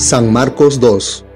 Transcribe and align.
San 0.00 0.32
Marcos 0.32 0.80
2 0.80 1.26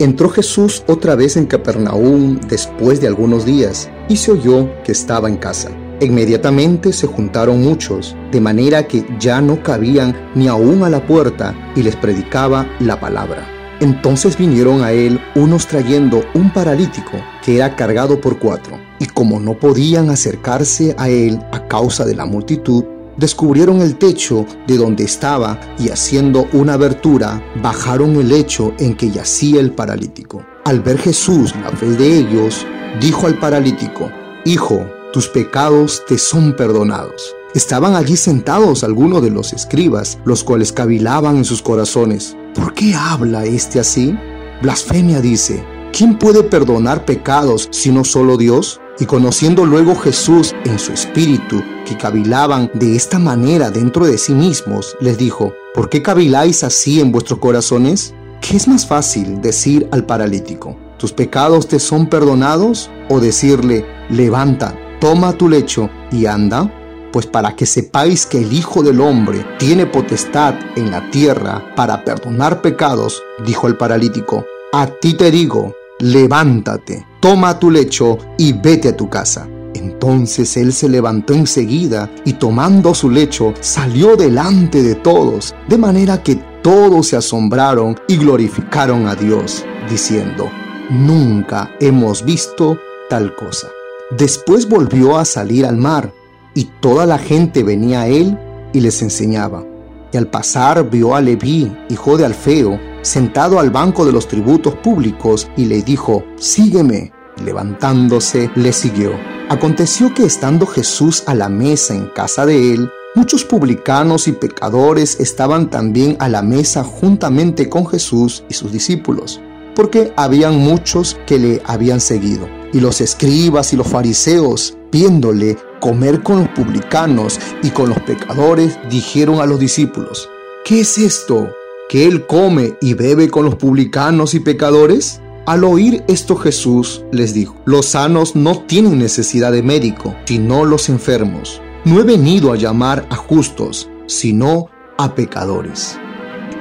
Entró 0.00 0.28
Jesús 0.28 0.82
otra 0.88 1.14
vez 1.14 1.36
en 1.36 1.46
Capernaum 1.46 2.40
después 2.48 3.00
de 3.00 3.06
algunos 3.06 3.44
días 3.44 3.88
y 4.08 4.16
se 4.16 4.32
oyó 4.32 4.68
que 4.82 4.90
estaba 4.90 5.28
en 5.28 5.36
casa. 5.36 5.70
Inmediatamente 6.00 6.92
se 6.92 7.06
juntaron 7.06 7.62
muchos, 7.62 8.16
de 8.32 8.40
manera 8.40 8.88
que 8.88 9.06
ya 9.20 9.40
no 9.40 9.62
cabían 9.62 10.16
ni 10.34 10.48
aún 10.48 10.82
a 10.82 10.90
la 10.90 11.06
puerta 11.06 11.54
y 11.76 11.84
les 11.84 11.94
predicaba 11.94 12.66
la 12.80 12.98
palabra. 12.98 13.46
Entonces 13.78 14.36
vinieron 14.36 14.82
a 14.82 14.90
él 14.90 15.20
unos 15.36 15.68
trayendo 15.68 16.24
un 16.34 16.52
paralítico 16.52 17.12
que 17.44 17.54
era 17.54 17.76
cargado 17.76 18.20
por 18.20 18.40
cuatro, 18.40 18.80
y 18.98 19.06
como 19.06 19.38
no 19.38 19.56
podían 19.56 20.10
acercarse 20.10 20.96
a 20.98 21.08
él 21.08 21.38
a 21.52 21.68
causa 21.68 22.04
de 22.04 22.16
la 22.16 22.26
multitud, 22.26 22.82
descubrieron 23.16 23.80
el 23.80 23.96
techo 23.96 24.46
de 24.66 24.76
donde 24.76 25.04
estaba 25.04 25.58
y 25.78 25.90
haciendo 25.90 26.48
una 26.52 26.74
abertura, 26.74 27.42
bajaron 27.62 28.16
el 28.16 28.28
lecho 28.28 28.72
en 28.78 28.94
que 28.96 29.10
yacía 29.10 29.60
el 29.60 29.72
paralítico. 29.72 30.44
Al 30.64 30.80
ver 30.80 30.98
Jesús 30.98 31.54
la 31.62 31.70
fe 31.70 31.86
de 31.86 32.18
ellos, 32.18 32.66
dijo 33.00 33.26
al 33.26 33.38
paralítico, 33.38 34.10
Hijo, 34.44 34.86
tus 35.12 35.28
pecados 35.28 36.02
te 36.06 36.16
son 36.16 36.54
perdonados. 36.56 37.34
Estaban 37.54 37.96
allí 37.96 38.16
sentados 38.16 38.84
algunos 38.84 39.22
de 39.22 39.30
los 39.30 39.52
escribas, 39.52 40.18
los 40.24 40.44
cuales 40.44 40.72
cavilaban 40.72 41.38
en 41.38 41.44
sus 41.44 41.62
corazones. 41.62 42.36
¿Por 42.54 42.74
qué 42.74 42.94
habla 42.94 43.44
este 43.44 43.80
así? 43.80 44.16
Blasfemia 44.62 45.20
dice, 45.20 45.64
¿quién 45.92 46.16
puede 46.16 46.44
perdonar 46.44 47.04
pecados 47.04 47.68
sino 47.72 48.04
solo 48.04 48.36
Dios? 48.36 48.80
Y 49.00 49.06
conociendo 49.06 49.64
luego 49.64 49.96
Jesús 49.96 50.54
en 50.66 50.78
su 50.78 50.92
espíritu, 50.92 51.62
que 51.86 51.96
cavilaban 51.96 52.70
de 52.74 52.94
esta 52.94 53.18
manera 53.18 53.70
dentro 53.70 54.06
de 54.06 54.18
sí 54.18 54.34
mismos, 54.34 54.94
les 55.00 55.16
dijo, 55.16 55.54
¿por 55.74 55.88
qué 55.88 56.02
caviláis 56.02 56.62
así 56.62 57.00
en 57.00 57.10
vuestros 57.10 57.38
corazones? 57.38 58.14
¿Qué 58.42 58.58
es 58.58 58.68
más 58.68 58.86
fácil 58.86 59.40
decir 59.40 59.88
al 59.90 60.04
paralítico, 60.04 60.76
tus 60.98 61.14
pecados 61.14 61.66
te 61.66 61.78
son 61.78 62.08
perdonados? 62.08 62.90
O 63.08 63.20
decirle, 63.20 63.86
levanta, 64.10 64.76
toma 65.00 65.32
tu 65.32 65.48
lecho 65.48 65.88
y 66.12 66.26
anda. 66.26 66.70
Pues 67.10 67.26
para 67.26 67.56
que 67.56 67.64
sepáis 67.64 68.26
que 68.26 68.38
el 68.38 68.52
Hijo 68.52 68.82
del 68.82 69.00
Hombre 69.00 69.46
tiene 69.58 69.86
potestad 69.86 70.54
en 70.76 70.90
la 70.90 71.10
tierra 71.10 71.74
para 71.74 72.04
perdonar 72.04 72.60
pecados, 72.60 73.22
dijo 73.46 73.66
el 73.66 73.78
paralítico, 73.78 74.44
a 74.72 74.86
ti 74.86 75.14
te 75.14 75.30
digo, 75.30 75.74
levántate, 75.98 77.04
toma 77.20 77.58
tu 77.58 77.70
lecho 77.70 78.18
y 78.38 78.52
vete 78.52 78.88
a 78.88 78.96
tu 78.96 79.08
casa. 79.08 79.48
Entonces 79.74 80.56
él 80.56 80.72
se 80.72 80.88
levantó 80.88 81.32
enseguida 81.32 82.10
y 82.24 82.34
tomando 82.34 82.94
su 82.94 83.10
lecho 83.10 83.54
salió 83.60 84.16
delante 84.16 84.82
de 84.82 84.94
todos, 84.94 85.54
de 85.68 85.78
manera 85.78 86.22
que 86.22 86.36
todos 86.62 87.08
se 87.08 87.16
asombraron 87.16 87.98
y 88.08 88.16
glorificaron 88.16 89.06
a 89.06 89.14
Dios, 89.14 89.64
diciendo, 89.88 90.50
nunca 90.90 91.70
hemos 91.80 92.24
visto 92.24 92.78
tal 93.08 93.34
cosa. 93.34 93.68
Después 94.16 94.68
volvió 94.68 95.16
a 95.18 95.24
salir 95.24 95.64
al 95.64 95.76
mar, 95.76 96.12
y 96.54 96.64
toda 96.80 97.06
la 97.06 97.18
gente 97.18 97.62
venía 97.62 98.02
a 98.02 98.08
él 98.08 98.36
y 98.72 98.80
les 98.80 99.02
enseñaba. 99.02 99.64
Y 100.12 100.16
al 100.16 100.26
pasar 100.26 100.90
vio 100.90 101.14
a 101.14 101.20
Leví, 101.20 101.70
hijo 101.88 102.16
de 102.16 102.26
Alfeo, 102.26 102.80
sentado 103.02 103.58
al 103.58 103.70
banco 103.70 104.04
de 104.04 104.12
los 104.12 104.28
tributos 104.28 104.74
públicos 104.76 105.48
y 105.56 105.66
le 105.66 105.82
dijo, 105.82 106.24
Sígueme. 106.36 107.12
Levantándose, 107.44 108.50
le 108.54 108.72
siguió. 108.72 109.12
Aconteció 109.48 110.12
que 110.14 110.24
estando 110.24 110.66
Jesús 110.66 111.24
a 111.26 111.34
la 111.34 111.48
mesa 111.48 111.94
en 111.94 112.06
casa 112.08 112.44
de 112.44 112.74
él, 112.74 112.90
muchos 113.14 113.44
publicanos 113.44 114.28
y 114.28 114.32
pecadores 114.32 115.18
estaban 115.18 115.70
también 115.70 116.16
a 116.20 116.28
la 116.28 116.42
mesa 116.42 116.84
juntamente 116.84 117.68
con 117.68 117.86
Jesús 117.86 118.44
y 118.48 118.54
sus 118.54 118.70
discípulos, 118.70 119.40
porque 119.74 120.12
habían 120.16 120.58
muchos 120.58 121.18
que 121.26 121.38
le 121.38 121.62
habían 121.64 122.00
seguido. 122.00 122.46
Y 122.72 122.80
los 122.80 123.00
escribas 123.00 123.72
y 123.72 123.76
los 123.76 123.88
fariseos, 123.88 124.76
viéndole 124.92 125.56
comer 125.80 126.22
con 126.22 126.40
los 126.40 126.48
publicanos 126.50 127.40
y 127.62 127.70
con 127.70 127.88
los 127.88 128.00
pecadores, 128.00 128.78
dijeron 128.90 129.40
a 129.40 129.46
los 129.46 129.58
discípulos, 129.58 130.28
¿qué 130.64 130.80
es 130.80 130.98
esto? 130.98 131.48
¿Que 131.90 132.06
él 132.06 132.24
come 132.28 132.76
y 132.80 132.94
bebe 132.94 133.30
con 133.30 133.44
los 133.44 133.56
publicanos 133.56 134.34
y 134.34 134.38
pecadores? 134.38 135.20
Al 135.44 135.64
oír 135.64 136.04
esto 136.06 136.36
Jesús 136.36 137.04
les 137.10 137.34
dijo, 137.34 137.56
los 137.64 137.86
sanos 137.86 138.36
no 138.36 138.60
tienen 138.60 139.00
necesidad 139.00 139.50
de 139.50 139.64
médico, 139.64 140.14
sino 140.24 140.64
los 140.64 140.88
enfermos. 140.88 141.60
No 141.84 141.98
he 141.98 142.04
venido 142.04 142.52
a 142.52 142.56
llamar 142.56 143.08
a 143.10 143.16
justos, 143.16 143.90
sino 144.06 144.68
a 144.98 145.16
pecadores. 145.16 145.98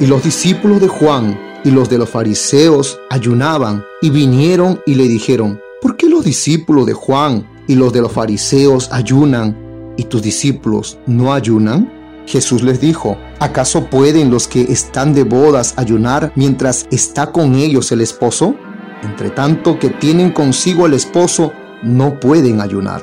Y 0.00 0.06
los 0.06 0.24
discípulos 0.24 0.80
de 0.80 0.88
Juan 0.88 1.38
y 1.62 1.72
los 1.72 1.90
de 1.90 1.98
los 1.98 2.08
fariseos 2.08 2.98
ayunaban 3.10 3.84
y 4.00 4.08
vinieron 4.08 4.80
y 4.86 4.94
le 4.94 5.08
dijeron, 5.08 5.60
¿por 5.82 5.98
qué 5.98 6.08
los 6.08 6.24
discípulos 6.24 6.86
de 6.86 6.94
Juan 6.94 7.46
y 7.66 7.74
los 7.74 7.92
de 7.92 8.00
los 8.00 8.12
fariseos 8.12 8.88
ayunan 8.92 9.54
y 9.98 10.04
tus 10.04 10.22
discípulos 10.22 10.96
no 11.06 11.34
ayunan? 11.34 11.97
Jesús 12.28 12.62
les 12.62 12.78
dijo, 12.78 13.16
¿acaso 13.40 13.86
pueden 13.86 14.30
los 14.30 14.48
que 14.48 14.60
están 14.60 15.14
de 15.14 15.24
bodas 15.24 15.72
ayunar 15.76 16.30
mientras 16.36 16.86
está 16.90 17.32
con 17.32 17.54
ellos 17.54 17.90
el 17.90 18.02
esposo? 18.02 18.54
Entre 19.02 19.30
tanto 19.30 19.78
que 19.78 19.88
tienen 19.88 20.32
consigo 20.32 20.84
el 20.84 20.92
esposo, 20.92 21.54
no 21.82 22.20
pueden 22.20 22.60
ayunar. 22.60 23.02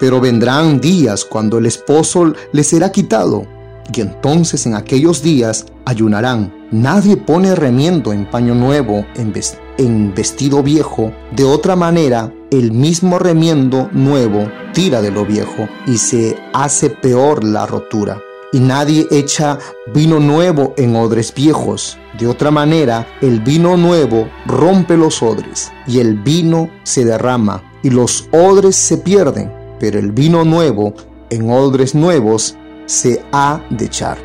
Pero 0.00 0.20
vendrán 0.20 0.80
días 0.80 1.24
cuando 1.24 1.58
el 1.58 1.66
esposo 1.66 2.32
les 2.50 2.66
será 2.66 2.90
quitado, 2.90 3.46
y 3.94 4.00
entonces 4.00 4.66
en 4.66 4.74
aquellos 4.74 5.22
días 5.22 5.66
ayunarán. 5.84 6.52
Nadie 6.72 7.16
pone 7.16 7.54
remiendo 7.54 8.12
en 8.12 8.28
paño 8.28 8.56
nuevo, 8.56 9.06
en, 9.14 10.12
vestido 10.14 10.64
viejo. 10.64 11.12
De 11.30 11.44
otra 11.44 11.76
manera, 11.76 12.32
el 12.50 12.72
mismo 12.72 13.20
remiendo 13.20 13.88
nuevo 13.92 14.50
tira 14.72 15.00
de 15.00 15.12
lo 15.12 15.24
viejo 15.24 15.68
y 15.86 15.98
se 15.98 16.36
hace 16.52 16.90
peor 16.90 17.44
la 17.44 17.66
rotura. 17.66 18.18
Y 18.54 18.60
nadie 18.60 19.08
echa 19.10 19.58
vino 19.92 20.20
nuevo 20.20 20.74
en 20.76 20.94
odres 20.94 21.34
viejos. 21.34 21.98
De 22.20 22.28
otra 22.28 22.52
manera, 22.52 23.04
el 23.20 23.40
vino 23.40 23.76
nuevo 23.76 24.28
rompe 24.46 24.96
los 24.96 25.24
odres 25.24 25.72
y 25.88 25.98
el 25.98 26.14
vino 26.14 26.70
se 26.84 27.04
derrama 27.04 27.64
y 27.82 27.90
los 27.90 28.28
odres 28.30 28.76
se 28.76 28.98
pierden, 28.98 29.52
pero 29.80 29.98
el 29.98 30.12
vino 30.12 30.44
nuevo 30.44 30.94
en 31.30 31.50
odres 31.50 31.96
nuevos 31.96 32.56
se 32.86 33.24
ha 33.32 33.60
de 33.70 33.86
echar. 33.86 34.18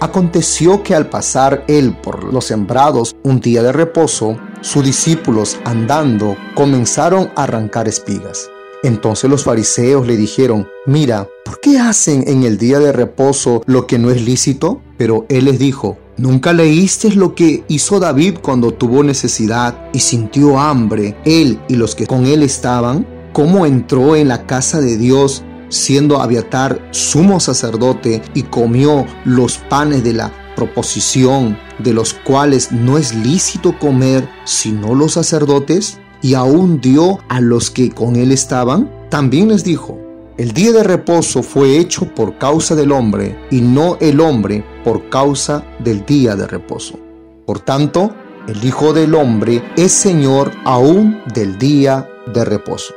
Aconteció 0.00 0.82
que 0.82 0.94
al 0.94 1.10
pasar 1.10 1.62
él 1.68 1.94
por 2.02 2.24
los 2.32 2.46
sembrados 2.46 3.14
un 3.24 3.40
día 3.40 3.62
de 3.62 3.72
reposo, 3.72 4.38
sus 4.62 4.84
discípulos 4.84 5.58
andando 5.66 6.34
comenzaron 6.54 7.30
a 7.36 7.42
arrancar 7.42 7.88
espigas. 7.88 8.48
Entonces 8.82 9.30
los 9.30 9.44
fariseos 9.44 10.06
le 10.06 10.16
dijeron, 10.16 10.68
mira, 10.86 11.28
¿por 11.44 11.60
qué 11.60 11.78
hacen 11.78 12.24
en 12.26 12.42
el 12.44 12.58
día 12.58 12.78
de 12.78 12.92
reposo 12.92 13.62
lo 13.66 13.86
que 13.86 13.98
no 13.98 14.10
es 14.10 14.22
lícito? 14.22 14.80
Pero 14.96 15.26
él 15.28 15.46
les 15.46 15.58
dijo, 15.58 15.98
¿nunca 16.16 16.52
leíste 16.52 17.10
lo 17.14 17.34
que 17.34 17.64
hizo 17.68 17.98
David 18.00 18.38
cuando 18.42 18.72
tuvo 18.72 19.02
necesidad 19.02 19.88
y 19.92 20.00
sintió 20.00 20.58
hambre, 20.58 21.16
él 21.24 21.60
y 21.68 21.76
los 21.76 21.94
que 21.94 22.06
con 22.06 22.26
él 22.26 22.42
estaban? 22.42 23.06
¿Cómo 23.32 23.66
entró 23.66 24.16
en 24.16 24.28
la 24.28 24.46
casa 24.46 24.80
de 24.80 24.96
Dios 24.96 25.42
siendo 25.68 26.20
Abiatar 26.20 26.88
sumo 26.90 27.40
sacerdote 27.40 28.22
y 28.34 28.44
comió 28.44 29.06
los 29.24 29.58
panes 29.58 30.04
de 30.04 30.12
la 30.12 30.32
proposición, 30.54 31.58
de 31.78 31.92
los 31.92 32.14
cuales 32.14 32.72
no 32.72 32.98
es 32.98 33.14
lícito 33.14 33.78
comer 33.78 34.28
sino 34.44 34.94
los 34.94 35.12
sacerdotes, 35.12 36.00
y 36.22 36.34
aún 36.34 36.80
dio 36.80 37.18
a 37.28 37.40
los 37.40 37.70
que 37.70 37.90
con 37.90 38.16
él 38.16 38.32
estaban? 38.32 38.90
También 39.10 39.48
les 39.48 39.64
dijo, 39.64 39.98
el 40.38 40.52
día 40.52 40.72
de 40.72 40.82
reposo 40.82 41.42
fue 41.42 41.78
hecho 41.78 42.14
por 42.14 42.36
causa 42.36 42.74
del 42.74 42.92
hombre, 42.92 43.38
y 43.50 43.60
no 43.60 43.96
el 44.00 44.20
hombre 44.20 44.64
por 44.84 45.08
causa 45.08 45.64
del 45.78 46.04
día 46.04 46.36
de 46.36 46.46
reposo. 46.46 46.98
Por 47.46 47.60
tanto, 47.60 48.12
el 48.48 48.64
Hijo 48.64 48.92
del 48.92 49.14
Hombre 49.14 49.62
es 49.76 49.92
Señor 49.92 50.52
aún 50.64 51.20
del 51.34 51.58
día 51.58 52.08
de 52.32 52.44
reposo. 52.44 52.94